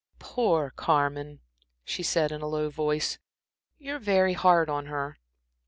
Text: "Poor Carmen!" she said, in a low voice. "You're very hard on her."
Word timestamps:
"Poor 0.17 0.71
Carmen!" 0.71 1.41
she 1.85 2.01
said, 2.01 2.31
in 2.31 2.41
a 2.41 2.47
low 2.47 2.71
voice. 2.71 3.19
"You're 3.77 3.99
very 3.99 4.33
hard 4.33 4.67
on 4.67 4.87
her." 4.87 5.19